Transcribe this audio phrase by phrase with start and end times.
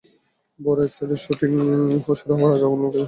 [0.59, 1.51] বড় এক সেটে শুটিং
[2.19, 2.99] শুরু হওয়ার আগে আগুন লেগে যায়।